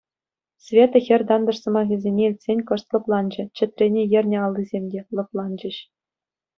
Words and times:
Света 0.65 0.99
хӗр 1.05 1.21
тантӑш 1.29 1.57
сӑмахӗсене 1.63 2.23
илтсен 2.27 2.59
кӑшт 2.69 2.87
лӑпланчӗ, 2.93 3.43
чӗтрене 3.55 4.03
ернӗ 4.19 4.37
аллисем 4.47 4.83
те 4.91 4.99
лӑпланчӗҫ. 5.15 5.77